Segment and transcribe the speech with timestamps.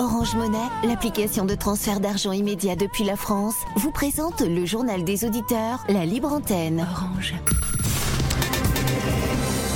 [0.00, 5.26] Orange Monnaie, l'application de transfert d'argent immédiat depuis la France, vous présente le journal des
[5.26, 6.86] auditeurs, la libre antenne.
[6.90, 7.34] Orange.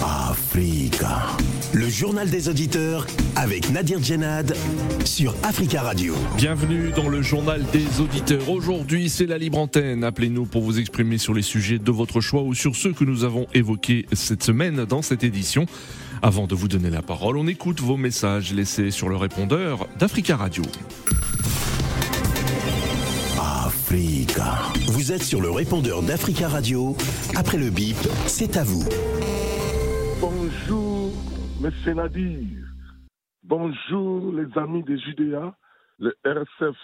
[0.03, 1.27] Africa.
[1.75, 3.07] Le journal des auditeurs
[3.37, 4.57] avec Nadir Djenad
[5.05, 6.15] sur Africa Radio.
[6.39, 8.49] Bienvenue dans le journal des auditeurs.
[8.49, 10.05] Aujourd'hui, c'est la libre antenne.
[10.05, 13.25] Appelez-nous pour vous exprimer sur les sujets de votre choix ou sur ceux que nous
[13.25, 15.67] avons évoqués cette semaine dans cette édition.
[16.27, 20.39] Avant de vous donner la parole, on écoute vos messages laissés sur le répondeur d'Africa
[20.39, 20.63] Radio.
[23.39, 24.73] Africa.
[24.91, 26.97] Vous êtes sur le répondeur d'Africa Radio.
[27.37, 28.89] Après le bip, c'est à vous.
[30.19, 31.13] Bonjour,
[31.63, 31.95] M.
[31.95, 32.69] Nadir.
[33.43, 35.55] Bonjour, les amis de Judéa.
[35.99, 36.79] Le RSF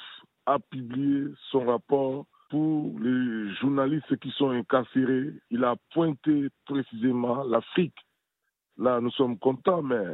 [0.45, 5.33] a publié son rapport pour les journalistes qui sont incarcérés.
[5.51, 7.97] Il a pointé précisément l'Afrique.
[8.81, 10.05] Là, nous sommes contents, mais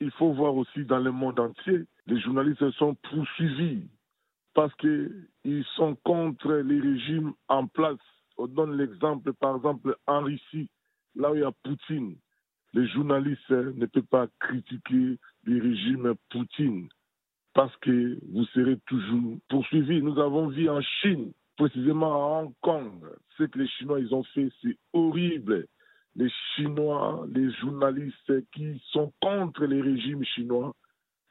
[0.00, 3.88] il faut voir aussi dans le monde entier, les journalistes sont poursuivis
[4.52, 7.98] parce qu'ils sont contre les régimes en place.
[8.36, 10.68] On donne l'exemple, par exemple, en Russie,
[11.14, 12.16] là où il y a Poutine
[12.74, 16.88] les journalistes ne peuvent pas critiquer le régime Poutine
[17.54, 20.02] parce que vous serez toujours poursuivis.
[20.02, 22.90] Nous avons vu en Chine, précisément à Hong Kong,
[23.38, 25.66] ce que les Chinois ils ont fait, c'est horrible.
[26.16, 30.74] Les Chinois, les journalistes qui sont contre les régimes chinois,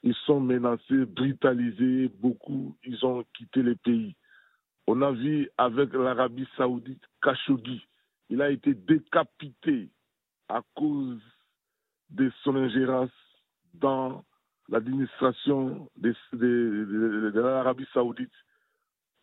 [0.03, 4.15] ils sont menacés, brutalisés, beaucoup, ils ont quitté le pays.
[4.85, 7.81] On a vu avec l'Arabie saoudite Khashoggi,
[8.29, 9.89] il a été décapité
[10.49, 11.21] à cause
[12.09, 13.11] de son ingérence
[13.73, 14.25] dans
[14.69, 16.13] l'administration de,
[17.39, 18.31] l'Arabie saoudite.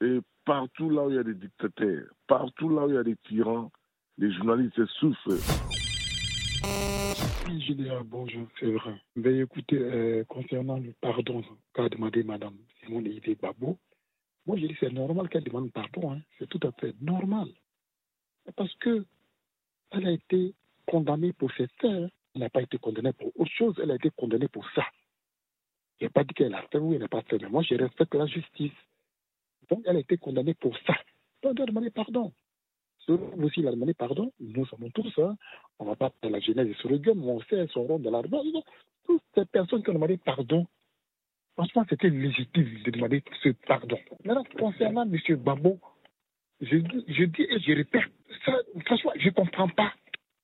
[0.00, 3.02] Et partout là où il y a des dictateurs, partout là où il y a
[3.02, 3.70] des tyrans,
[4.20, 5.30] les journalistes souffrent.
[7.66, 8.94] Julien, bonjour, c'est vrai.
[9.16, 13.78] Mais écoutez, euh, concernant le pardon qu'a demandé Madame Simone Yves Babo,
[14.46, 16.20] moi je dis c'est normal qu'elle demande pardon, hein.
[16.38, 17.48] c'est tout à fait normal.
[18.56, 19.04] Parce que
[19.90, 20.54] elle a été
[20.86, 22.12] condamnée pour ses faits.
[22.34, 24.84] Elle n'a pas été condamnée pour autre chose, elle a été condamnée pour ça.
[25.98, 27.74] Je n'ai pas dit qu'elle a fait ou elle n'a pas fait, mais moi je
[27.74, 28.78] respecte la justice.
[29.68, 30.94] Donc elle a été condamnée pour ça.
[31.42, 32.32] Donc elle doit demander pardon.
[33.10, 35.36] Si vous aussi, a demandé pardon, nous sommes tous, hein.
[35.78, 38.10] on ne va pas faire la genèse sur le mais on sait son rôle de
[38.10, 38.42] l'argent.
[39.04, 40.66] Toutes ces personnes qui ont demandé pardon,
[41.54, 43.98] franchement, c'était légitime de demander ce pardon.
[44.24, 45.36] Maintenant, concernant M.
[45.36, 45.80] Babo,
[46.60, 48.02] je, dis et je répète,
[48.86, 49.92] franchement, je ne comprends pas.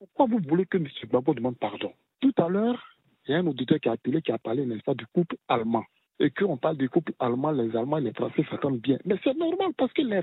[0.01, 0.89] Pourquoi vous voulez que M.
[1.09, 1.93] Babo demande pardon?
[2.21, 2.83] Tout à l'heure,
[3.29, 5.85] il y a un auditeur qui a appelé, qui a parlé, pas, du couple allemand.
[6.19, 8.99] Et qu'on parle du couple allemand, les Allemands et les Français s'attendent bien.
[9.05, 10.21] Mais c'est normal parce que les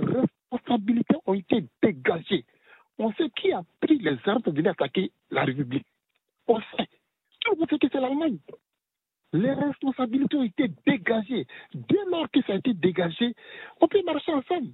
[0.54, 2.46] responsabilités ont été dégagées.
[2.98, 5.86] On sait qui a pris les armes pour venir attaquer la République.
[6.48, 6.88] On sait.
[7.42, 8.38] Tout le monde sait que c'est l'Allemagne.
[9.34, 11.48] Les responsabilités ont été dégagées.
[11.74, 13.34] Dès lors que ça a été dégagé,
[13.82, 14.70] on peut marcher ensemble.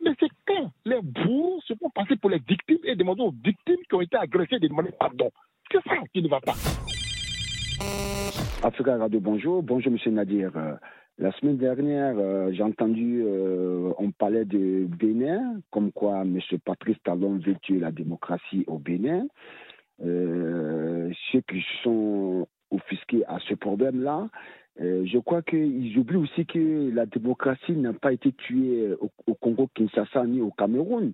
[0.00, 3.82] Mais c'est quand les bourreaux se font passer pour les victimes et demander aux victimes
[3.88, 5.30] qui ont été agressées de demander pardon.
[5.70, 6.54] C'est ça qui ne va pas.
[8.62, 9.62] Africa Radio, bonjour.
[9.62, 10.52] Bonjour, monsieur Nadir.
[11.20, 16.38] Euh, la semaine dernière, euh, j'ai entendu, euh, on parlait de Bénin, comme quoi M.
[16.64, 19.26] Patrice Talon veut tuer la démocratie au Bénin.
[20.00, 24.28] ceux qui sont offusqués à ce problème-là,
[24.80, 29.34] euh, je crois qu'ils oublient aussi que la démocratie n'a pas été tuée au, au
[29.34, 31.12] Congo-Kinshasa ni au Cameroun.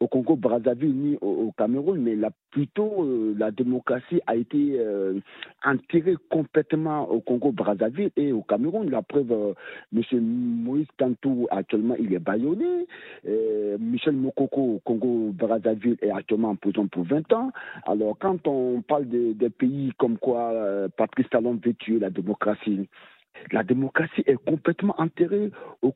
[0.00, 5.20] Au Congo-Brazzaville ni au, Cameroun, mais là, plutôt euh, la démocratie a été euh,
[5.64, 8.90] enterrée complètement au Congo-Brazzaville et au Cameroun.
[8.90, 9.54] La preuve, euh,
[9.94, 10.02] M.
[10.20, 12.86] Moïse Kantou, actuellement, il est baïonné.
[13.78, 17.50] Michel Mokoko au Congo-Brazzaville est actuellement en prison pour 20 ans.
[17.86, 20.52] Alors, quand on parle des pays comme quoi
[20.96, 22.88] Patrice Talon veut tuer la démocratie,
[23.52, 25.50] la démocratie est complètement enterrée
[25.82, 25.92] au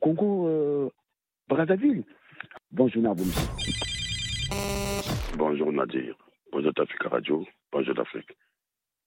[2.77, 2.77] Congo-Brazzaville.
[2.77, 3.25] Bonjour à vous,
[5.37, 6.15] Bonjour Nadir.
[6.53, 7.47] Bonjour Africa Radio.
[7.73, 8.37] Bonjour d'Afrique.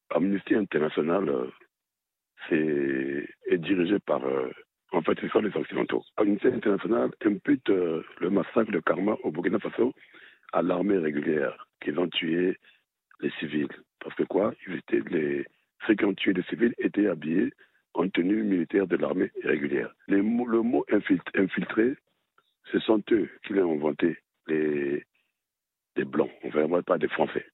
[0.10, 4.26] Amnesty International euh, est, dirigé par.
[4.26, 4.50] Euh,
[4.91, 6.03] en fait, ce sont les Occidentaux.
[6.18, 9.94] Amnesty International impute euh, le massacre de Karma au Burkina Faso
[10.53, 12.58] à l'armée régulière, qu'ils ont tué
[13.22, 13.70] les civils.
[14.00, 14.53] Parce que quoi?
[14.68, 15.46] Ils étaient les,
[15.88, 17.53] Ceux qui ont tué les civils étaient habillés
[17.94, 19.94] en tenue militaire de l'armée régulière.
[20.08, 21.96] le mot infiltré
[22.72, 24.17] ce sont eux qui l'ont inventé,
[24.47, 25.03] les,
[25.96, 27.46] les Blancs, on pas des Français.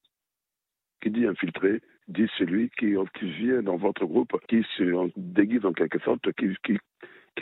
[1.01, 6.00] Qui dit infiltré, dit celui qui, vient dans votre groupe, qui se déguise en quelque
[6.00, 6.56] sorte, qui,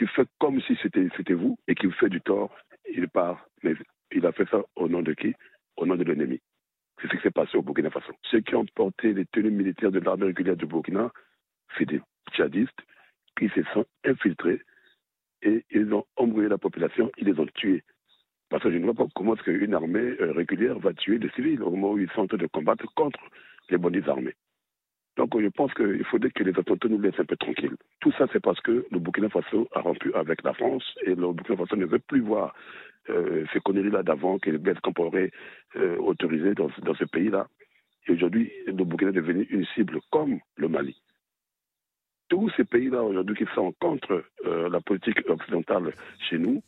[0.06, 2.54] fait comme si c'était vous et qui vous fait du tort,
[2.90, 3.46] il part.
[3.62, 3.74] Mais
[4.12, 5.34] il a fait ça au nom de qui?
[5.76, 6.40] Au nom de l'ennemi.
[7.00, 8.12] C'est ce qui s'est passé au Burkina Faso.
[8.30, 11.10] Ceux qui ont porté les tenues militaires de l'armée régulière du Burkina,
[11.76, 11.86] c'est
[19.96, 22.86] armée régulière va tuer des civils au moment où ils sont en train de combattre
[22.94, 23.20] contre
[23.70, 24.34] les bandits armés.
[25.16, 27.76] Donc je pense qu'il faudrait que les autorités nous laissent un peu tranquilles.
[28.00, 31.32] Tout ça, c'est parce que le Burkina Faso a rompu avec la France et le
[31.32, 32.54] Burkina Faso ne veut plus voir
[33.08, 35.30] euh, ces conneries-là d'avant que les bleds qu'on pourrait
[35.76, 37.46] euh, autoriser dans, ce pays-là.
[38.06, 41.00] Et aujourd'hui, le Burkina est devenu une cible comme le Mali.
[42.28, 45.92] Tous ces pays-là aujourd'hui qui sont contre euh, la politique occidentale
[46.28, 46.62] chez nous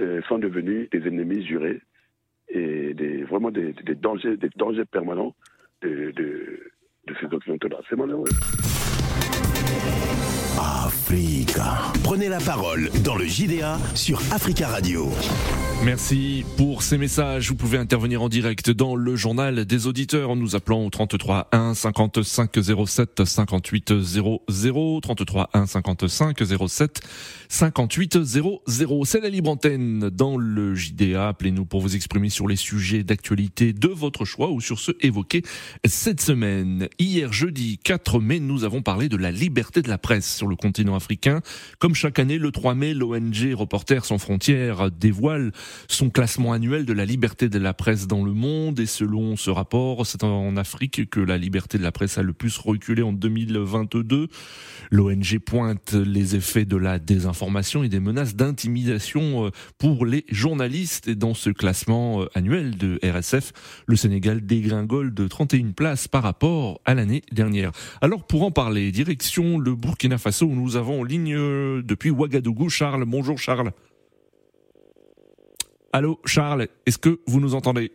[0.00, 1.80] euh, sont devenus des ennemis jurés
[2.48, 5.34] et des, vraiment des, dangers, des dangers permanents
[5.82, 6.12] de,
[7.20, 7.78] ces occidentaux-là.
[7.88, 8.28] C'est malheureux.
[10.58, 11.78] Africa.
[12.02, 15.08] Prenez la parole dans le JDA sur Africa Radio.
[15.84, 17.50] Merci pour ces messages.
[17.50, 21.48] Vous pouvez intervenir en direct dans le journal des auditeurs en nous appelant au 33
[21.52, 22.50] 1 55
[22.86, 26.36] 07 58 00 33 1 55
[26.68, 27.00] 07
[27.48, 28.60] 58 00.
[29.04, 31.28] C'est la libre antenne dans le JDA.
[31.28, 35.42] Appelez-nous pour vous exprimer sur les sujets d'actualité de votre choix ou sur ceux évoqués
[35.86, 36.88] cette semaine.
[36.98, 40.94] Hier jeudi 4 mai, nous avons parlé de la liberté de la presse le continent
[40.94, 41.40] africain.
[41.78, 45.52] Comme chaque année, le 3 mai, l'ONG Reporters sans frontières dévoile
[45.88, 48.80] son classement annuel de la liberté de la presse dans le monde.
[48.80, 52.32] Et selon ce rapport, c'est en Afrique que la liberté de la presse a le
[52.32, 54.28] plus reculé en 2022.
[54.90, 61.08] L'ONG pointe les effets de la désinformation et des menaces d'intimidation euh, pour les journalistes.
[61.08, 63.52] Et dans ce classement euh, annuel de RSF,
[63.86, 67.72] le Sénégal dégringole de 31 places par rapport à l'année dernière.
[68.00, 72.10] Alors pour en parler, direction le Burkina Faso où nous avons en ligne euh, depuis
[72.10, 73.04] Ouagadougou Charles.
[73.04, 73.72] Bonjour Charles.
[75.92, 77.92] Allô Charles, est-ce que vous nous entendez?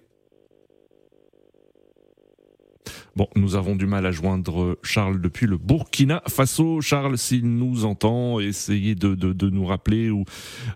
[3.16, 6.81] Bon, nous avons du mal à joindre Charles depuis le Burkina Faso.
[6.81, 10.25] Charles, s'il nous entend, essayez de, de, de nous rappeler ou,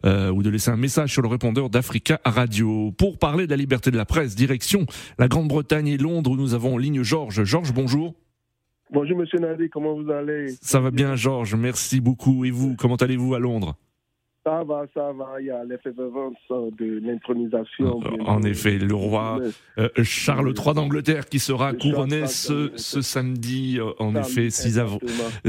[0.05, 2.91] euh, ou de laisser un message sur le répondeur d'Africa Radio.
[2.91, 4.85] Pour parler de la liberté de la presse, direction
[5.17, 7.43] la Grande-Bretagne et Londres, où nous avons en ligne Georges.
[7.43, 8.13] Georges, bonjour.
[8.89, 10.47] Bonjour Monsieur Nadi, comment vous allez?
[10.61, 12.45] Ça va bien Georges, merci beaucoup.
[12.45, 13.75] Et vous, comment allez-vous à Londres?
[14.47, 15.41] Ça va, ça va.
[15.41, 17.99] Il y a l'effervescence de l'intronisation.
[18.25, 19.41] En effet, le roi
[19.77, 24.99] euh, Charles III d'Angleterre qui sera couronné ce, ce, samedi, euh, en effet, 6, av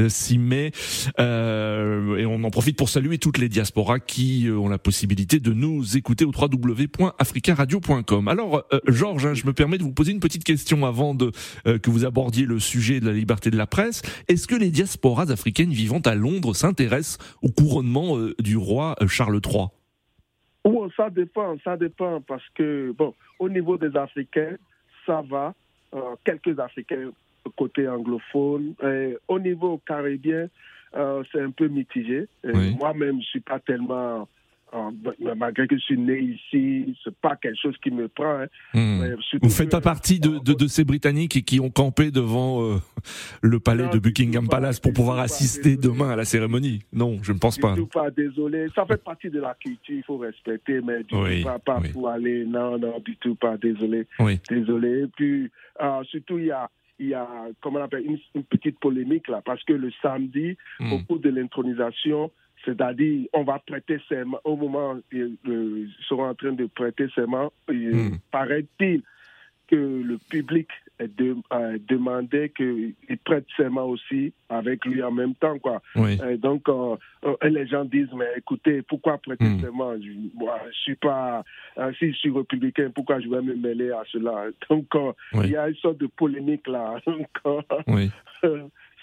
[0.08, 0.72] 6 euh, mai.
[1.20, 5.52] Euh, et on en profite pour saluer toutes les diasporas qui ont la possibilité de
[5.52, 8.26] nous écouter au www.africaradio.com.
[8.26, 11.30] Alors, Georges, hein, je me permets de vous poser une petite question avant de
[11.64, 14.02] que vous abordiez le sujet de la liberté de la presse.
[14.26, 19.40] Est-ce que les diasporas africaines vivant à Londres s'intéressent au couronnement du roi euh, Charles
[19.44, 19.66] III
[20.64, 24.56] oh, ça dépend, ça dépend parce que, bon, au niveau des Africains,
[25.06, 25.54] ça va.
[25.94, 27.10] Euh, quelques Africains
[27.56, 28.74] côté anglophone.
[29.26, 30.48] au niveau caribien,
[30.94, 32.28] euh, c'est un peu mitigé.
[32.44, 34.28] Moi-même, je ne suis pas tellement
[34.72, 38.40] ah, bah, malgré que je suis né ici, c'est pas quelque chose qui me prend.
[38.40, 38.46] Hein.
[38.74, 39.14] Hmm.
[39.42, 42.76] Vous faites pas partie de, de, de, ces Britanniques qui ont campé devant euh,
[43.42, 47.38] le palais de Buckingham Palace pour pouvoir assister demain à la cérémonie Non, je ne
[47.38, 47.74] pense pas.
[47.74, 48.66] Du tout pas, désolé.
[48.74, 52.08] Ça fait partie de la culture, il faut respecter, mais du tout pas, pas pour
[52.10, 52.44] aller.
[52.44, 54.06] Non, non, du tout pas, désolé.
[54.50, 55.04] Désolé.
[55.04, 55.50] Et puis,
[55.80, 56.68] euh, surtout, il y a
[57.00, 57.28] il y a,
[57.60, 58.04] comment on appelle,
[58.34, 60.92] une, petite polémique là, parce que le samedi, hmm.
[60.92, 62.32] au cours de l'intronisation,
[62.68, 67.50] c'est-à-dire, on va prêter serment au moment où ils seront en train de prêter serment.
[67.66, 68.16] Hmm.
[68.30, 69.02] Paraît-il
[69.68, 70.68] que le public
[71.00, 71.36] de,
[71.88, 72.94] demandait qu'il
[73.24, 75.58] prête serment aussi avec lui en même temps.
[75.58, 75.80] Quoi.
[76.36, 79.60] donc, euh, euh, les gens disent, mais écoutez, pourquoi prêter hmm.
[79.60, 79.94] serment?
[79.98, 81.44] Je, Moi, je suis pas...
[81.78, 84.46] Euh, si je suis républicain, pourquoi je vais me mêler à cela?
[84.68, 84.88] Donc,
[85.42, 87.00] il y a une sorte de polémique là.
[87.86, 88.10] oui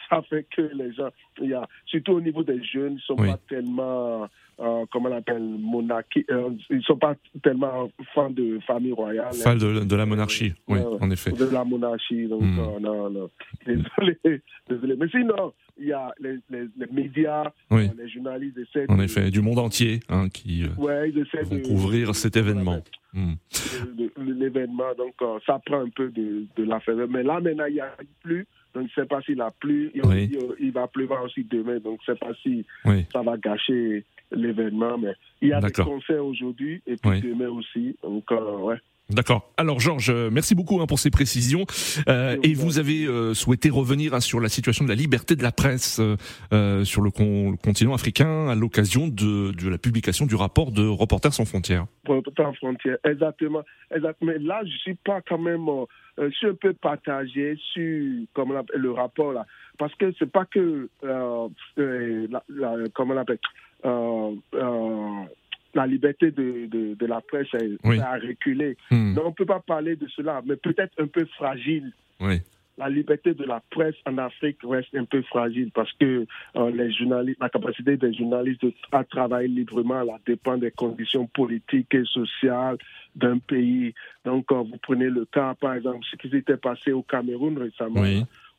[0.09, 1.09] ça fait que les gens,
[1.41, 4.27] il y a, surtout au niveau des jeunes, ils sont pas tellement,
[4.59, 9.33] euh, comment on appelle, monarchie, euh, ils sont pas tellement fans de famille royale.
[9.33, 11.31] Fans de, de, la monarchie, oui, en effet.
[11.31, 12.59] De la monarchie, donc hmm.
[12.59, 13.29] euh, non, non,
[13.65, 14.17] désolé,
[14.69, 14.95] désolé.
[14.97, 18.89] Mais sinon, il y a les, les, les médias, les journalistes essaient.
[18.89, 22.81] En effet, du monde entier, hein, qui ouais, vont de, couvrir cet événement.
[23.13, 23.35] Hmm.
[24.17, 26.95] L'événement, donc ça prend un peu de, de l'affaire.
[27.09, 28.45] Mais là, maintenant, il n'y a plus
[28.75, 29.91] donc, je ne sais pas s'il a plu.
[30.59, 31.79] Il, va pleuvoir aussi demain.
[31.79, 32.65] Donc, je ne sais pas si
[33.11, 34.97] ça va gâcher l'événement.
[34.97, 37.95] Mais il y a des concerts aujourd'hui et puis demain aussi.
[38.03, 38.77] Donc, euh, ouais.
[39.09, 39.51] D'accord.
[39.57, 41.65] Alors Georges, merci beaucoup hein, pour ces précisions.
[42.07, 45.43] Euh, et vous avez euh, souhaité revenir hein, sur la situation de la liberté de
[45.43, 46.01] la presse
[46.51, 51.33] euh, sur le, continent africain à l'occasion de, de, la publication du rapport de Reporters
[51.33, 51.85] sans frontières.
[52.07, 53.61] Reporters sans frontières, exactement.
[53.95, 54.31] exactement.
[54.33, 55.67] Mais là, je suis pas quand même,
[56.17, 59.45] je suis un peu partagé sur comme le rapport là,
[59.77, 60.89] parce que c'est pas que,
[62.93, 63.39] comment on appelle
[65.75, 68.77] la liberté de, de, la presse a, reculé.
[68.89, 69.13] Hmm.
[69.13, 71.91] Donc on ne peut pas parler de cela, mais peut-être un peu fragile.
[72.19, 72.41] Oui
[72.77, 76.91] la liberté de la presse en Afrique reste un peu fragile parce que euh, les
[76.91, 82.77] journalistes, la capacité des journalistes à travailler librement là, dépend des conditions politiques et sociales
[83.15, 83.93] d'un pays.
[84.25, 88.03] Donc, quand vous prenez le cas, par exemple, ce qui s'était passé au Cameroun récemment,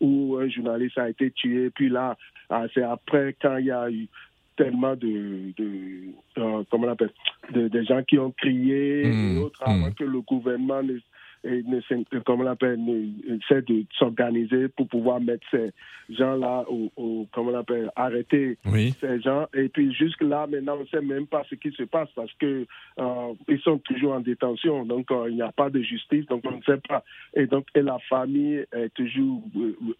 [0.00, 2.16] où un journaliste a été tué, puis là,
[2.48, 4.08] ah, c'est après quand il y a eu
[4.56, 6.08] tellement de, de
[6.38, 7.12] euh, comment on appelle,
[7.52, 9.38] de, gens qui ont crié et mmh.
[9.42, 9.94] autres avant mmh.
[9.94, 10.98] que le gouvernement ne
[11.46, 12.80] et comme on l'appelle,
[13.28, 15.70] essaie de s'organiser pour pouvoir mettre ces
[16.10, 18.58] gens-là, ou, comme on l'appelle, arrêter
[19.00, 19.46] ces gens.
[19.54, 22.66] Et puis jusque-là, maintenant, on ne sait même pas ce qui se passe parce que
[22.98, 24.84] euh, ils sont toujours en détention.
[24.84, 27.04] Donc, euh, il n'y a pas de justice, donc on ne sait pas.
[27.34, 29.42] Et donc, et la famille est toujours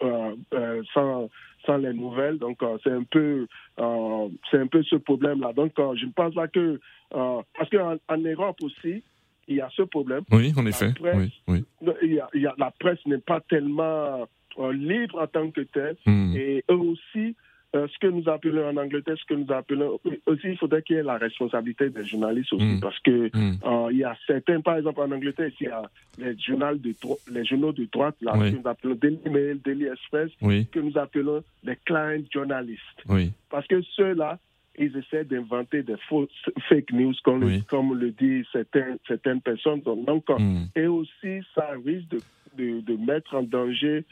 [0.03, 1.29] euh, sans
[1.65, 2.39] sans les nouvelles.
[2.39, 5.53] Donc, c'est un peu, c'est un peu ce problème-là.
[5.53, 6.79] Donc, je ne pense pas que,
[7.11, 9.03] parce qu'en en Europe aussi,
[9.49, 10.23] il y a ce problème.
[10.31, 10.93] Oui, en effet.
[11.01, 11.65] oui, oui.
[12.03, 14.27] Il y a, il y a, la presse n'est pas tellement
[14.59, 15.97] euh, libre en tant que telle.
[16.07, 16.35] Hmm.
[16.35, 17.37] Et eux aussi,
[17.75, 20.97] euh, ce que nous appelons en Angleterre, ce que nous appelons aussi, il faudrait qu'il
[20.97, 22.81] y ait la responsabilité des journalistes aussi, hmm.
[22.81, 23.59] parce que hmm.
[23.65, 25.83] euh, il y a certains, par exemple en Angleterre, il y a
[26.19, 26.95] les journaux de,
[27.31, 31.43] les journaux de droite, là, que nous appelons Daily Mail, Daily Express, que nous appelons
[31.65, 33.05] les client journalistes.
[33.51, 34.39] Parce que ceux-là,
[34.79, 36.31] ils essaient d'inventer des fausses
[36.69, 39.81] fake news, comme, le, comme le disent certaines, certaines personnes.
[39.81, 40.65] Donc, hmm.
[40.75, 42.21] Et aussi, ça risque de,
[42.57, 44.05] de, de mettre en danger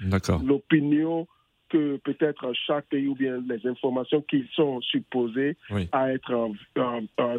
[0.45, 1.27] l'opinion
[1.71, 5.57] que peut-être chaque pays ou bien les informations qui sont supposées
[5.93, 6.51] à être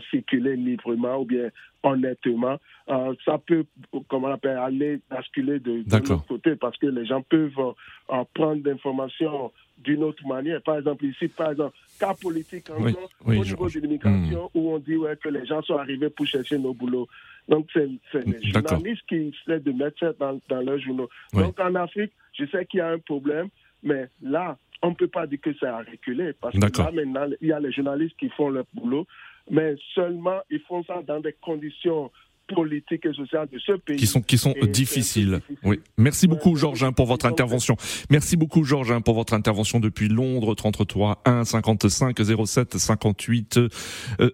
[0.09, 1.49] circulées librement ou bien
[1.83, 2.57] honnêtement,
[2.89, 3.65] euh, ça peut,
[4.09, 8.23] comment on appelle, aller basculer de, de l'autre côté parce que les gens peuvent euh,
[8.33, 10.61] prendre d'informations d'une autre manière.
[10.61, 12.83] Par exemple, ici, par exemple, cas politique en
[13.25, 14.57] au niveau de l'immigration, hmm.
[14.57, 17.07] où on dit ouais, que les gens sont arrivés pour chercher nos boulots.
[17.47, 17.87] Donc, c'est
[18.25, 21.09] les journalistes qui essaient de mettre ça dans, dans leurs journaux.
[21.33, 23.49] Donc, en Afrique, je sais qu'il y a un problème,
[23.83, 27.27] mais là, on ne peut pas dire que ça a reculé, parce que là, maintenant,
[27.41, 29.05] il y a les journalistes qui font leur boulot,
[29.49, 32.11] mais seulement ils font ça dans des conditions
[32.47, 33.97] politique et sociale de ce pays.
[33.97, 35.41] Qui sont, qui sont difficiles.
[35.63, 35.79] Oui.
[35.97, 37.75] Merci beaucoup, Georges, pour votre intervention.
[38.09, 43.59] Merci beaucoup, Georges, pour votre intervention depuis Londres, 33 1 55 07 58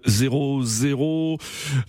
[0.06, 1.38] 00.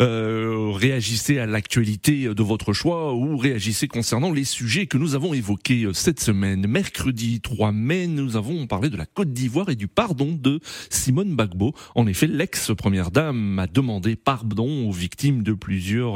[0.01, 5.35] Euh, réagissez à l'actualité de votre choix ou réagissez concernant les sujets que nous avons
[5.35, 6.67] évoqués euh, cette semaine.
[6.67, 10.61] Mercredi 3 mai, nous avons parlé de la Côte d'Ivoire et du pardon de
[10.91, 11.73] Simone Bagbo.
[11.95, 16.12] En effet, l'ex-première dame a demandé pardon aux victimes de plusieurs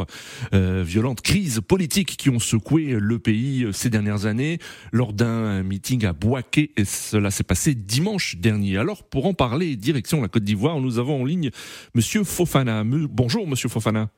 [0.52, 4.58] euh, violentes crises politiques qui ont secoué le pays euh, ces dernières années
[4.92, 8.76] lors d'un meeting à Boaké et cela s'est passé dimanche dernier.
[8.76, 11.50] Alors pour en parler, direction la Côte d'Ivoire, nous avons en ligne
[11.94, 12.82] Monsieur Fofana.
[12.84, 14.10] Bonjour Monsieur Fofana.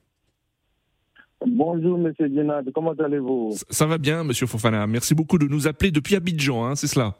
[1.46, 3.54] Bonjour Monsieur Djenad, comment allez-vous?
[3.70, 7.14] Ça va bien Monsieur Fofana, merci beaucoup de nous appeler depuis Abidjan, hein, c'est cela?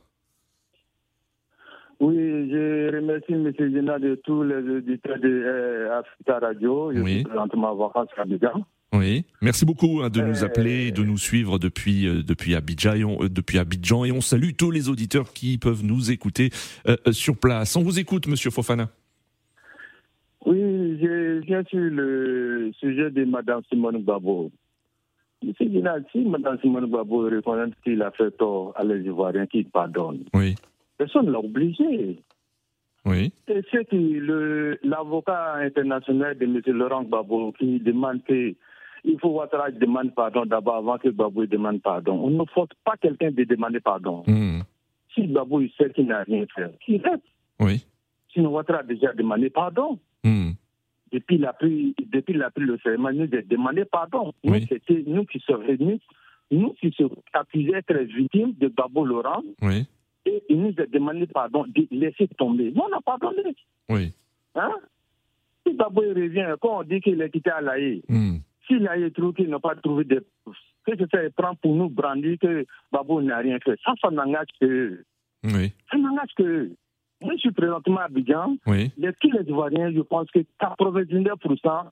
[2.01, 3.53] Oui, je remercie M.
[3.59, 6.93] Gina de tous les auditeurs de euh, Africa Radio.
[6.95, 7.15] Je oui.
[7.15, 8.65] suis présentement vacances à Abidjan.
[8.95, 12.95] Oui, merci beaucoup hein, de nous appeler et de nous suivre depuis euh, depuis Abidjan
[12.95, 16.51] et on, euh, depuis Abidjan et on salue tous les auditeurs qui peuvent nous écouter
[17.11, 17.75] sur place.
[17.75, 18.89] On vous écoute, Monsieur Fofana.
[20.47, 24.53] Oui, je viens sur le sujet de Madame Simone Babo.
[25.45, 29.65] Monsieur Gina, si Madame Simone Babo reconnaît qu'il a fait tort à les Ivoiriens, qui
[29.65, 30.25] pardonne.
[30.33, 30.55] Oui.
[30.99, 32.19] Personne ne l'a obligé.
[33.07, 33.33] Oui.
[33.47, 33.89] Et c'est
[34.83, 36.61] l'avocat international de M.
[36.77, 38.55] Laurent Gbagbo qui demande que
[39.05, 42.21] il faut Ouattara demande pardon d'abord avant que Gbagbo demande pardon.
[42.25, 44.25] On ne force pas quelqu'un de demander pardon.
[44.27, 44.61] Hmm.
[45.15, 47.23] Si Gbagbo sait qu'il n'a rien fait, qu'il reste.
[47.61, 47.87] Oui.
[48.33, 49.99] Sinon Ouattara a déjà demandé pardon.
[50.25, 50.51] Hmm.
[51.13, 54.33] Depuis il a pris, depuis il a pris le serment, nous de demander pardon.
[54.45, 54.67] Oui.
[54.91, 56.01] Nous, nous qui sommes venus,
[56.51, 59.45] nous qui sommes accusés d'être victimes de Gbagbo Laurent.
[59.63, 59.87] Oui
[60.29, 62.73] et il nous a demandé pardon de laisser tomber.
[62.75, 63.55] Nous, on a pardonné.
[63.89, 64.13] Oui.
[64.55, 64.75] Hein?
[65.67, 68.39] Si Babo revient, quand on dit qu'il est quitté à l'AE, mm.
[68.67, 70.25] si l'AE trouve qu'il n'a pas trouvé de
[70.87, 74.49] que ce ça prend pour nous brandir que Babo n'a rien fait, ça, ça n'engage
[74.61, 75.05] que
[75.45, 75.73] Oui.
[75.91, 76.71] Ça n'engage que
[77.21, 78.57] Moi, je suis présentement à Abidjan.
[78.67, 78.91] Oui.
[78.97, 81.91] Les, tous les Ivoiriens, je pense que 99%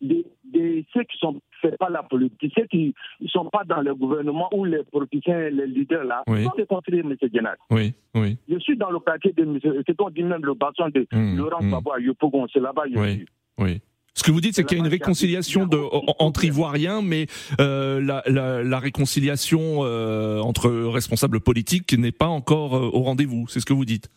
[0.00, 3.94] de, ceux qui sont fait pas la politique, ceux qui ne sont pas dans le
[3.94, 6.44] gouvernement ou les politiciens, les leaders là, oui.
[6.44, 7.14] sont conseillers, M.
[7.32, 7.56] Genal.
[7.70, 8.36] Oui, oui.
[8.48, 9.58] Je suis dans le quartier de M.
[9.86, 11.68] C'est qu'on dit même le bassin de mmh, Laurent mmh.
[11.68, 13.24] Gbagbo à Yopogon, c'est là-bas oui,
[13.58, 13.80] Oui.
[14.18, 15.78] Ce que vous dites, c'est qu'il y a une réconciliation de,
[16.18, 17.26] entre Ivoiriens, mais
[17.60, 23.46] euh, la, la, la, réconciliation euh, entre responsables politiques n'est pas encore euh, au rendez-vous.
[23.46, 24.10] C'est ce que vous dites.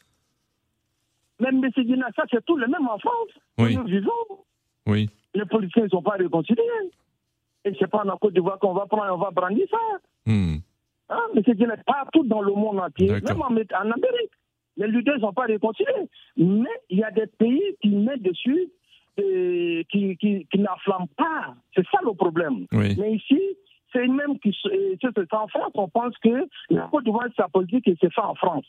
[1.39, 1.86] Même M.
[1.86, 3.30] Dina, ça c'est tout le même en France.
[3.60, 3.75] Oui.
[3.75, 4.10] Nous vivons.
[4.88, 5.08] Oui.
[5.34, 6.62] Les politiciens ne sont pas réconciliés.
[7.64, 9.78] Et c'est pas en Côte d'Ivoire qu'on va prendre, on va brandir ça.
[10.26, 10.58] Hmm.
[11.10, 14.32] Hein, mais c'est partout dans le monde entier, même en, Amérique.
[14.78, 16.10] Les leaders ne sont pas réconciliés.
[16.38, 18.70] Mais il y a des pays qui mettent dessus
[19.18, 21.54] et qui, qui, qui n'enflamment pas.
[21.76, 22.66] C'est ça le problème.
[22.72, 23.40] Mais ici,
[23.94, 27.98] c'est même qui c'est en France, on pense que la Côte d'Ivoire, sa politique et
[28.00, 28.66] c'est fait en France.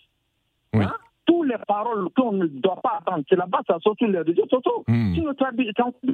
[0.75, 0.85] Oui.
[0.85, 0.95] Hein?
[1.43, 4.47] Toutes les paroles qu'on ne doit pas attendre, c'est là-bas, ça sort sur les réseaux
[4.49, 4.85] sociaux.
[4.87, 5.13] Hmm.
[5.13, 5.45] Si notre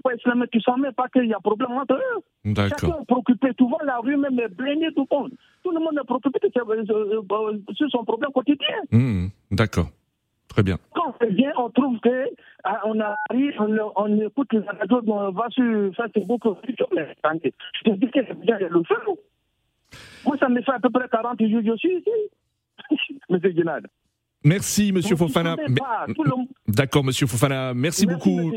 [0.03, 2.23] pas islamique, tu sens même pas qu'il y a problème entre eux.
[2.47, 2.79] D'accord.
[2.81, 5.33] Chacun est préoccupé, tout le la rue même est blindée, tout le monde.
[5.63, 8.67] Tout le monde est préoccupé euh, euh, sur son problème quotidien.
[8.91, 9.27] Hmm.
[9.51, 9.89] D'accord.
[10.49, 10.79] Très bien.
[10.95, 12.31] Quand on vient, on trouve que
[12.65, 16.41] ah, on arrive, on, on, écoute les radios, on va sur Facebook,
[16.95, 18.97] mais je te dis que c'est bien le feu.
[20.25, 23.13] Moi, ça me fait à peu près 40 jours, je suis ici.
[23.29, 23.89] Monsieur Guinade.
[24.45, 25.57] Merci, Monsieur Fofana.
[26.69, 27.75] D'accord, Monsieur Fofana.
[27.75, 28.53] Merci, beaucoup.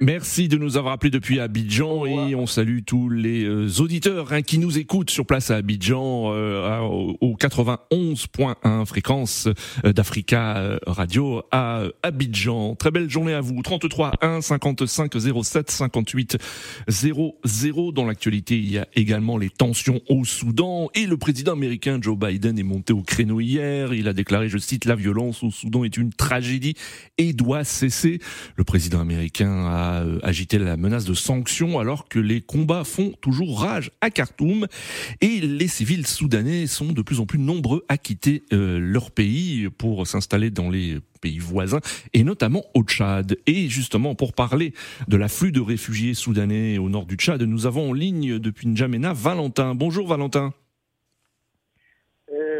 [0.00, 4.42] Merci de nous avoir appelé depuis Abidjan et on salue tous les euh, auditeurs hein,
[4.42, 9.48] qui nous écoutent sur place à Abidjan euh, au 91.1 fréquence
[9.84, 12.74] euh, d'Africa Radio à Abidjan.
[12.74, 13.62] Très belle journée à vous.
[13.62, 15.12] 33 1 55
[15.44, 16.38] 07 58
[16.88, 17.92] 00.
[17.92, 22.18] Dans l'actualité, il y a également les tensions au Soudan et le président américain Joe
[22.18, 23.94] Biden est monté au créneau hier.
[23.94, 26.74] Il a déclaré, je cite, la violence au Soudan est une tragédie
[27.18, 28.18] et doit cesser.
[28.56, 33.12] Le président américain a euh, agité la menace de sanctions alors que les combats font
[33.20, 34.66] toujours rage à Khartoum
[35.20, 39.68] et les civils soudanais sont de plus en plus nombreux à quitter euh, leur pays
[39.78, 41.80] pour s'installer dans les pays voisins
[42.12, 43.36] et notamment au Tchad.
[43.46, 44.72] Et justement, pour parler
[45.08, 49.12] de l'afflux de réfugiés soudanais au nord du Tchad, nous avons en ligne depuis N'Djamena
[49.12, 49.74] Valentin.
[49.74, 50.52] Bonjour Valentin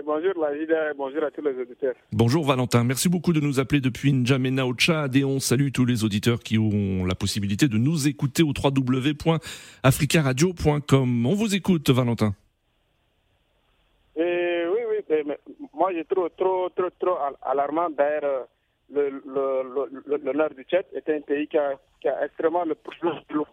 [0.05, 0.53] bonjour la
[0.95, 1.95] bonjour à tous les auditeurs.
[2.13, 5.85] Bonjour Valentin, merci beaucoup de nous appeler depuis N'Djamena au Tchad et on salue tous
[5.85, 11.27] les auditeurs qui ont la possibilité de nous écouter au www.africaradio.com.
[11.27, 12.35] On vous écoute Valentin.
[14.17, 15.39] Et oui, oui, mais
[15.75, 17.91] moi j'ai trop, trop, trop, trop alarmant.
[17.91, 18.47] D'ailleurs,
[18.93, 22.77] le, le, le, nord du Tchad est un pays qui a, qui a extrêmement le
[22.77, 23.47] plus de l'eau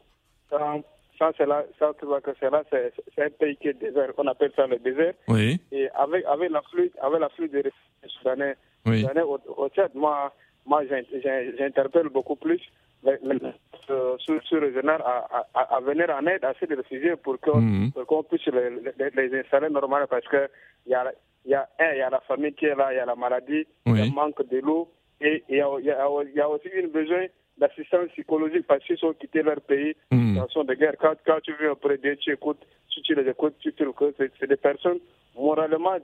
[1.18, 2.06] sans cela, sans que
[2.40, 5.14] cela, c'est un pays qui est désert, on appelle ça le désert.
[5.28, 5.60] Oui.
[5.72, 9.06] Et avec, avec l'afflux, avec l'afflux des réfugiés soudanais, oui.
[9.22, 10.34] au, au, Tchad, moi,
[10.66, 10.84] moi
[11.58, 12.62] j'interpelle beaucoup plus
[13.06, 17.40] euh, sur, sur le général à, à, à, venir en aide à ces réfugiés pour
[17.40, 17.92] qu'on mhm.
[18.30, 20.50] puisse les, les, les, installer normalement parce que
[20.86, 21.12] il y a,
[21.46, 23.68] y, a, il y a la famille qui est là, il y a la maladie,
[23.86, 24.90] il y a le manque de l'eau
[25.22, 27.26] et il y a, y, a, y a aussi une besoin
[27.58, 30.40] d'assistance psychologique parce qu'ils ont quitté leur pays mmh.
[30.40, 30.96] en de guerre.
[31.00, 32.62] Quand, quand tu viens auprès d'eux, tu écoutes,
[32.94, 33.84] si tu les écoutes, tu te
[34.40, 35.00] c'est des personnes
[35.38, 35.98] moralement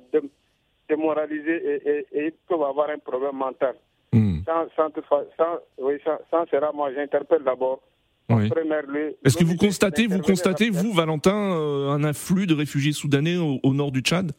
[0.87, 3.75] démoralisées et, et, et, peuvent avoir un problème mental.
[4.13, 4.39] Mmh.
[4.45, 4.89] Sans, sans,
[5.37, 7.81] sans, oui, sans, sans cela, moi j'interpelle d'abord
[8.29, 8.49] oui.
[9.25, 13.59] Est-ce que vous constatez, vous constatez, vous, Valentin, euh, un afflux de réfugiés soudanais au,
[13.63, 14.31] au nord du Tchad?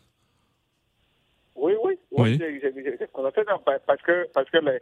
[2.23, 2.61] Oui, oui.
[2.75, 3.43] Oui, j'ai constaté
[3.87, 4.79] parce que, parce que les,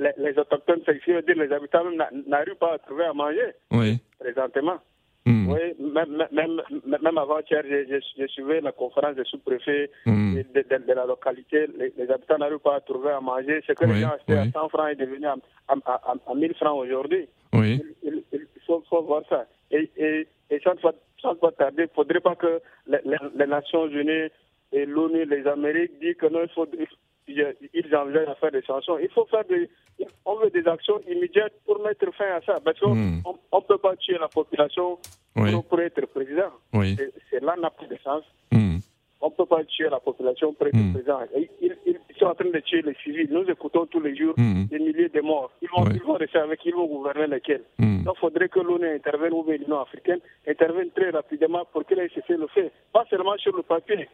[0.00, 1.84] les, les autochtones, c'est dire les habitants
[2.26, 3.98] n'arrivent pas à trouver à manger oui.
[4.18, 4.78] présentement.
[5.24, 5.48] Hmm.
[5.48, 6.62] Oui, même, même,
[7.00, 10.34] même avant-hier, j'ai suivi la conférence des sous-préfets hmm.
[10.34, 11.68] de, de, de, la localité.
[11.78, 13.62] Les, les habitants n'arrivent pas à trouver à manger.
[13.66, 15.36] Ce que les gens achetaient à 100 francs est devenu à,
[15.68, 17.28] à, à, à 1000 francs aujourd'hui.
[17.52, 17.80] Oui.
[18.02, 19.46] Il, il, faut, faut, voir ça.
[19.70, 20.74] Et, et, et sans,
[21.20, 24.28] sans tarder, il ne faudrait pas que les, les, les Nations Unies
[24.72, 26.66] et l'ONU, les Amériques disent que non, il faut,
[27.28, 28.98] ils envisagent à faire des sanctions.
[28.98, 29.68] Il faut faire des,
[30.24, 32.58] on veut des actions immédiates pour mettre fin à ça.
[32.64, 33.22] Parce qu'on hmm.
[33.52, 34.98] ne peut pas tuer la population
[35.34, 36.50] pour, être président.
[37.30, 38.22] C'est là n'a plus de sens.
[38.50, 38.78] Hmm.
[39.20, 40.92] On ne peut pas tuer la population pour être hmm.
[40.92, 41.20] président.
[41.36, 43.28] Ils, ils, sont en train de tuer les civils.
[43.30, 45.50] Nous écoutons tous les jours des milliers de morts.
[45.60, 47.62] Ils vont, ils vont rester avec, ils vont gouverner lesquels?
[47.78, 52.08] Donc il faudrait que l'ONU intervienne ou l'Union africaine intervienne très rapidement pour qu'elle ait
[52.08, 52.70] cessé le fait.
[52.92, 54.08] Pas seulement sur le papier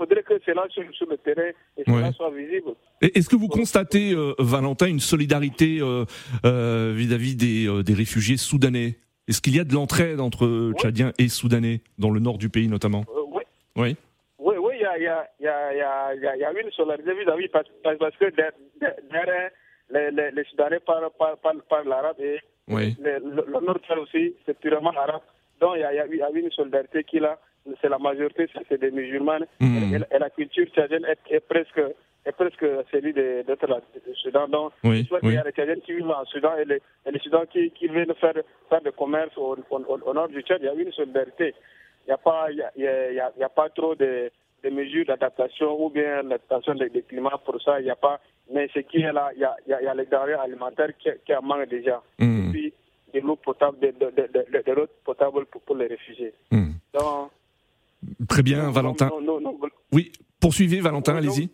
[0.00, 2.72] faudrait que cela sur, sur le terrain et cela soit visible.
[3.02, 6.04] Est-ce que vous constatez, euh, Valentin, une solidarité euh,
[6.46, 8.96] euh, vis-à-vis des, des, réfugiés soudanais?
[9.28, 12.68] Est-ce qu'il y a de l'entraide entre Tchadiens et Soudanais, dans le nord du pays
[12.68, 13.04] notamment?
[13.32, 13.42] Oui.
[13.76, 13.96] Oui.
[14.38, 17.12] Oui, oui, il y a, y, a, y, a, y, a, y a une solidarité
[17.14, 19.50] vis-à-vis parce, parce, que derrière
[19.90, 22.96] les, les, les Soudanais parlent, parlent, parlent, parlent l'arabe et oui.
[23.02, 25.20] le, le, le nord aussi, c'est purement arabe.
[25.60, 27.38] Donc il y a, y a une solidarité qui est là
[27.80, 29.38] c'est la majorité, c'est des musulmans.
[29.60, 29.94] Hmm.
[30.10, 31.80] Et, la culture tchadienne est, presque
[32.26, 34.48] est presque celui de, de, de, Soudan.
[34.48, 37.18] Donc, oui, il y a les Tchadiens qui vivent en Soudan et les, et les
[37.20, 38.34] Sudans qui, qui viennent faire,
[38.68, 40.58] faire du commerce au, au, nord du Tchad.
[40.60, 41.54] Il y a une solidarité.
[42.06, 43.94] Il n'y a, pas, il y a, il y a, il y a pas trop
[43.94, 44.30] de,
[44.62, 47.80] de mesures d'adaptation ou bien l'adaptation des, des, climats pour ça.
[47.80, 48.20] Il n'y a pas.
[48.52, 51.08] Mais ce qui est là, il y a, il y a, les denrées alimentaires qui,
[51.24, 52.02] qui en manquent déjà.
[52.18, 52.48] Hmm.
[52.48, 52.74] Et puis,
[53.14, 56.34] de l'eau potable, de, de, l'eau potable pour, les réfugiés.
[56.50, 56.72] Hmm.
[58.28, 59.10] Très bien, Valentin.
[59.92, 61.50] oui, poursuivez, Valentin, allez-y.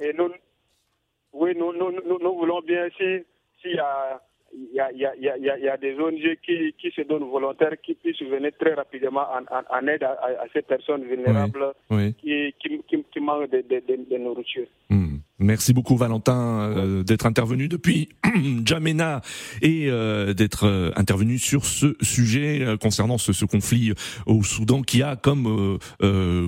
[1.32, 3.24] Oui, nous, nous, nous, voulons bien, s'il
[3.60, 4.20] si y a
[4.56, 7.28] il y a, y, a, y, a, y a, des ONG qui, qui, se donnent
[7.28, 9.44] volontaires, qui puissent venir très rapidement en,
[9.78, 11.74] en, aide à, ces personnes vulnérables
[12.20, 14.66] Qui, qui, qui, manquent de, de, nourriture.
[14.88, 15.15] Hmm.
[15.38, 18.08] Merci beaucoup Valentin euh, d'être intervenu depuis
[18.64, 19.20] Djamena
[19.60, 23.92] et euh, d'être euh, intervenu sur ce sujet concernant ce, ce, conflit
[24.24, 25.78] au Soudan qui a comme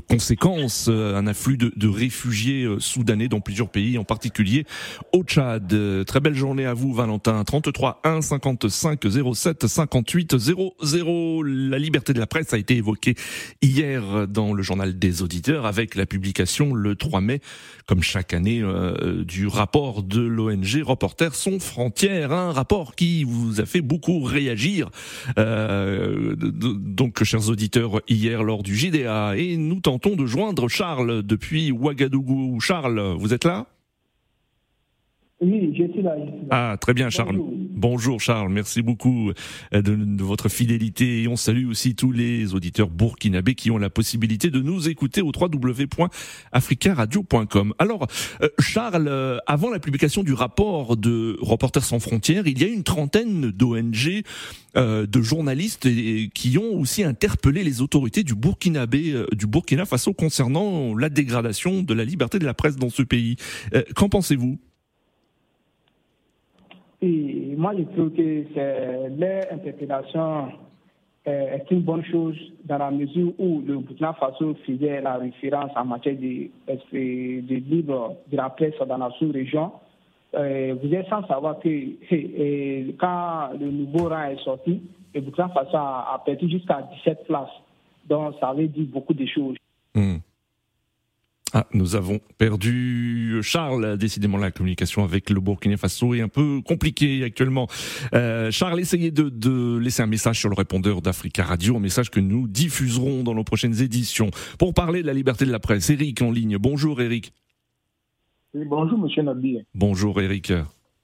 [0.09, 4.65] conséquence un afflux de, de, réfugiés soudanais dans plusieurs pays, en particulier
[5.13, 5.75] au Tchad.
[6.07, 7.45] Très belle journée à vous Valentin.
[7.45, 9.01] 33 1 55
[9.35, 11.43] 07 58 00.
[11.43, 13.15] La liberté de la presse a été évoquée
[13.63, 17.41] hier dans le journal des auditeurs avec la publication le 3 mai,
[17.87, 18.63] comme chaque année
[19.03, 24.21] euh, du rapport de l'ONG Reporters sans frontières, un rapport qui vous a fait beaucoup
[24.21, 24.91] réagir.
[25.39, 31.71] Euh, donc, chers auditeurs, hier lors du JDA, et nous tentons de joindre Charles depuis
[31.71, 32.61] Ouagadougou.
[32.61, 33.67] Charles, vous êtes là?
[35.41, 36.17] Oui, je suis là.
[36.51, 37.37] Ah, très bien, Charles.
[37.37, 37.68] Bonjour.
[38.19, 38.51] Charles.
[38.51, 39.33] Merci beaucoup
[39.75, 41.23] euh, de, votre fidélité.
[41.23, 45.21] Et on salue aussi tous les auditeurs burkinabés qui ont la possibilité de nous écouter
[45.23, 47.75] au www.africaradio.com.
[47.79, 48.07] Alors,
[48.43, 52.69] euh, Charles, euh, avant la publication du rapport de Reporters sans frontières, il y a
[52.69, 54.23] une trentaine d'ONG,
[54.77, 55.89] de journalistes
[56.35, 61.95] qui ont aussi interpellé les autorités du Burkinabé, du Burkina Faso concernant la dégradation de
[61.95, 63.35] la liberté de la presse dans ce pays.
[63.97, 64.57] Qu'en pensez-vous?
[67.01, 70.49] Et moi, je trouve que leur interpellation
[71.29, 75.71] euh, est une bonne chose dans la mesure où le Burkina Faso faisait la référence
[75.77, 79.71] en matière de, de libre de la presse dans la sous-région.
[80.35, 81.69] Euh, vous êtes sans savoir que
[82.99, 84.83] quand le nouveau rang est sorti,
[85.15, 87.49] le Burkina Faso a, perdu jusqu'à 17 places.
[88.09, 89.57] Donc, ça veut dire beaucoup de choses.
[91.55, 93.97] Ah, nous avons perdu Charles.
[93.97, 97.67] Décidément, la communication avec le Burkina Faso est un peu compliquée actuellement.
[98.13, 102.11] Euh, Charles, essayez de, de, laisser un message sur le répondeur d'Africa Radio, un message
[102.11, 104.31] que nous diffuserons dans nos prochaines éditions.
[104.59, 106.59] Pour parler de la liberté de la presse, Eric en ligne.
[106.59, 107.33] Bonjour Eric.
[108.53, 109.59] Oui, bonjour Monsieur Nabi.
[109.75, 110.53] Bonjour Eric.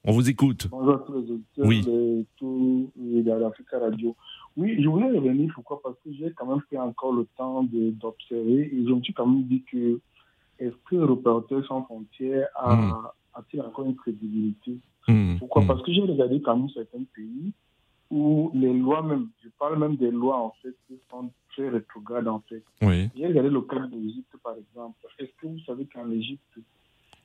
[0.03, 0.67] On vous écoute.
[0.69, 1.81] Bonjour à tous les auditeurs oui.
[1.81, 4.15] de tout l'Africa Radio.
[4.55, 5.81] Oui, je voulais revenir, pourquoi?
[5.81, 9.25] Parce que j'ai quand même pris encore le temps d'observer et je me suis quand
[9.25, 9.99] même dit que
[10.59, 13.07] est-ce que Reporters sans frontières a, hmm.
[13.33, 14.77] a-t-il encore une crédibilité?
[15.07, 15.37] Hmm.
[15.37, 15.63] Pourquoi?
[15.63, 15.67] Hmm.
[15.67, 17.53] Parce que j'ai regardé quand même certains pays
[18.11, 22.27] où les lois même, je parle même des lois en fait, qui sont très rétrogrades
[22.27, 22.63] en fait.
[22.81, 23.09] Oui.
[23.15, 24.97] J'ai regardé le cas de l'Égypte par exemple.
[25.19, 26.59] Est-ce que vous savez qu'en Égypte,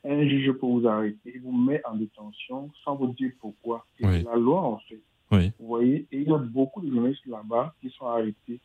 [0.05, 3.85] un juge peut vous arrêter, vous met en détention sans vous dire pourquoi?
[3.99, 5.01] C'est la loi en fait.
[5.33, 5.53] Oui.
[5.61, 8.61] Vous voyez, et il y a beaucoup de journalistes là-bas qui sont arrêtés.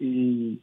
[0.00, 0.58] Et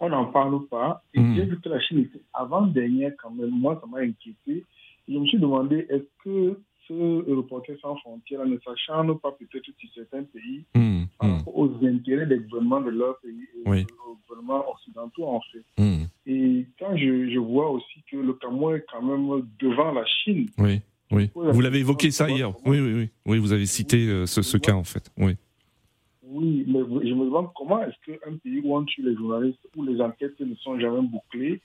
[0.00, 1.02] on n'en parle pas.
[1.14, 1.34] Et hmm.
[1.36, 3.50] j'ai vu que la Chine était avant-dernière quand même.
[3.50, 4.64] Moi, ça m'a inquiété.
[5.08, 9.88] je me suis demandé, est-ce que ce reporter sans frontières ne s'acharne pas peut-être sur
[9.94, 11.04] certains pays hmm.
[11.18, 11.32] par hmm.
[11.38, 13.86] rapport aux intérêts des gouvernements de leur pays et oui.
[14.06, 15.82] aux gouvernements occidentaux en fait.
[16.26, 20.48] Et quand je, je, vois aussi que le Cameroun est quand même devant la Chine.
[20.58, 20.80] Oui.
[21.12, 21.30] Oui.
[21.34, 22.50] Vous l'avez évoqué ça hier.
[22.66, 23.10] Oui, oui, oui.
[23.26, 25.10] Oui, vous avez cité euh, ce, ce cas en fait.
[25.16, 25.36] Oui.
[26.36, 29.82] Oui, mais je me demande comment est-ce qu'un pays où on tue les journalistes, où
[29.84, 31.62] les enquêtes ne sont jamais bouclées,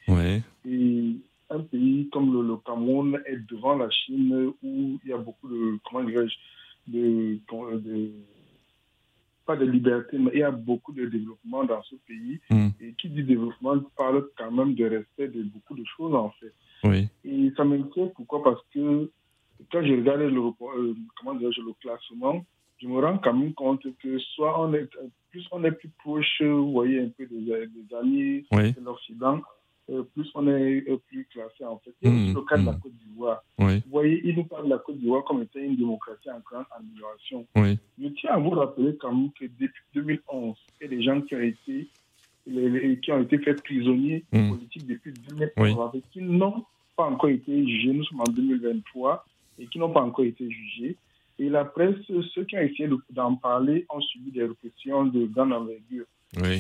[0.66, 1.16] et
[1.50, 5.78] un pays comme le, Cameroun est devant la Chine où il y a beaucoup de,
[5.84, 6.36] comment dirais-je,
[6.88, 7.38] de,
[7.80, 8.12] de,
[9.46, 12.40] pas de liberté, mais il y a beaucoup de développement dans ce pays.
[12.50, 12.70] Hmm.
[12.80, 16.54] Et qui dit développement parle quand même de respect de beaucoup de choses en fait.
[16.86, 17.10] Oui.
[17.26, 18.42] Et ça m'inquiète pourquoi?
[18.42, 19.12] Parce que
[19.70, 22.46] quand je regarde le, euh, comment le classement,
[22.82, 24.88] je me rends quand même compte que soit on est
[25.30, 29.42] plus on est plus proche, vous voyez un peu des, des amis de l'Occident,
[29.90, 31.94] euh, plus on est euh, plus classé en fait.
[32.02, 32.80] Il y a le cas de la mmh.
[32.80, 33.44] Côte d'Ivoire.
[33.58, 36.66] Vous voyez, il nous parle de la Côte d'Ivoire comme étant une démocratie en grande
[36.72, 37.46] amélioration.
[37.56, 41.22] Je tiens à vous rappeler quand même que depuis 2011, il y a des gens
[41.22, 41.88] qui ont été
[43.02, 44.50] qui ont été faits prisonniers mmh.
[44.50, 46.66] politiques depuis 2011 et qui n'ont
[46.96, 47.94] pas encore été jugés.
[47.94, 49.26] Nous sommes en 2023
[49.60, 50.96] et qui n'ont pas encore été jugés.
[51.42, 51.96] Et la presse,
[52.36, 56.06] ceux qui ont essayé d'en parler ont subi des répressions de grande envergure.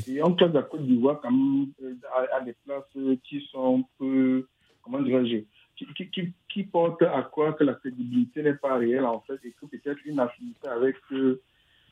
[0.07, 1.93] Et en cas de la Côte d'Ivoire, euh,
[2.35, 4.47] à, des places qui sont peu,
[4.81, 5.43] comment dirais-je,
[5.75, 9.51] qui, qui, qui, portent à croire que la crédibilité n'est pas réelle, en fait, et
[9.51, 11.39] que peut-être une affinité avec euh,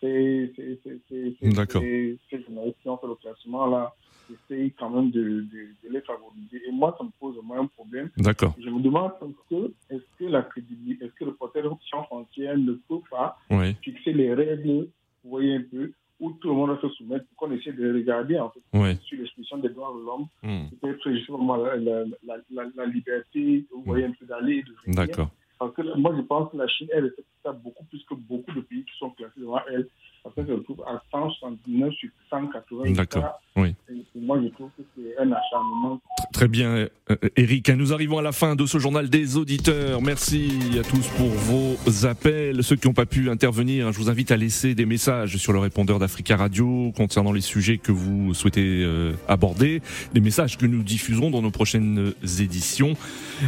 [0.01, 3.93] ces, ces, ces, ces, ces journalistes qui ont fait le classement là
[4.31, 6.62] essaye quand même de, de, les favoriser.
[6.67, 8.09] Et moi, ça me pose vraiment un problème.
[8.17, 8.55] D'accord.
[8.59, 12.73] Je me demande est-ce que, est que la est-ce que le porteur sans frontières ne
[12.73, 13.38] peut pas
[13.81, 14.88] fixer les règles,
[15.23, 18.38] vous voyez un peu, où tout le monde va se soumettre, qu'on essaie de regarder
[18.39, 20.69] en fait, sur l'expression des droits de l'homme, hmm.
[20.81, 24.95] peut-être justement la, la, la, la, liberté, vous voyez, un peu d'aller et de venir.
[24.95, 25.29] D'accord.
[25.60, 28.62] Parce que moi, je pense que la Chine, elle ça beaucoup plus que beaucoup de
[28.62, 29.88] pays qui sont classés devant elle.
[30.24, 32.93] Parce qu'elle se retrouve à 179 sur 180.
[32.93, 33.76] D'accord, oui.
[34.21, 35.99] Moi, je trouve que c'est un acharnement.
[36.34, 36.88] Très bien,
[37.36, 37.69] Eric.
[37.69, 40.01] Euh, nous arrivons à la fin de ce journal des auditeurs.
[40.01, 42.63] Merci à tous pour vos appels.
[42.63, 45.60] Ceux qui n'ont pas pu intervenir, je vous invite à laisser des messages sur le
[45.60, 49.82] répondeur d'Africa Radio concernant les sujets que vous souhaitez euh, aborder,
[50.13, 52.93] des messages que nous diffuserons dans nos prochaines éditions.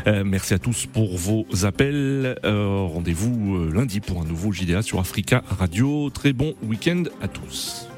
[0.08, 2.36] Euh, merci à tous pour vos appels.
[2.44, 6.10] Rendez-vous lundi pour un nouveau JDA sur Africa Radio.
[6.10, 7.91] Très bon week-end à tous.